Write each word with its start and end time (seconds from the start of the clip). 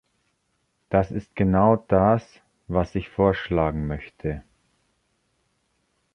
Das 0.89 1.11
ist 1.11 1.35
genau 1.35 1.75
das, 1.87 2.23
was 2.67 2.95
ich 2.95 3.07
vorschlagen 3.07 3.85
möchte. 3.85 4.41